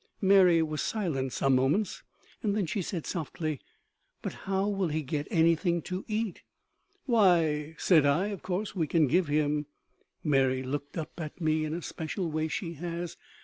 Mary 0.21 0.63
was 0.63 0.81
silent 0.81 1.31
some 1.31 1.53
moments. 1.55 2.01
Then 2.41 2.65
she 2.65 2.81
said 2.81 3.05
softly, 3.05 3.59
"But 4.23 4.33
how 4.49 4.67
will 4.67 4.87
he 4.87 5.03
get 5.03 5.27
anything 5.29 5.83
to 5.83 6.03
eat?" 6.07 6.41
"Why," 7.05 7.75
said 7.77 8.03
I, 8.03 8.29
"of 8.29 8.41
course 8.41 8.75
we 8.75 8.87
can 8.87 9.05
give 9.05 9.27
him" 9.27 9.67
Mary 10.23 10.63
looked 10.63 10.97
up 10.97 11.19
at 11.19 11.39
me 11.39 11.65
in 11.65 11.75
a 11.75 11.83
special 11.83 12.31
way 12.31 12.47
she 12.47 12.73
has. 12.73 13.15